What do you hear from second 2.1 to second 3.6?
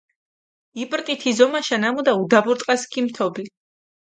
უდაბურ ტყას ქიმთობლი.